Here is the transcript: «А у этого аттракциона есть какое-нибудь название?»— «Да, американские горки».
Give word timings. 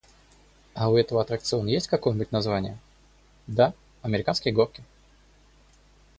«А 0.73 0.89
у 0.89 0.97
этого 0.97 1.21
аттракциона 1.21 1.69
есть 1.69 1.87
какое-нибудь 1.87 2.31
название?»— 2.31 2.79
«Да, 3.45 3.75
американские 4.01 4.51
горки». 4.51 4.83